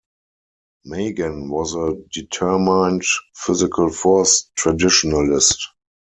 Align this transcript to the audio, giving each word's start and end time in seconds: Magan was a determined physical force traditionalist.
Magan 0.83 1.49
was 1.51 1.75
a 1.75 1.93
determined 2.11 3.03
physical 3.35 3.91
force 3.91 4.49
traditionalist. 4.57 5.59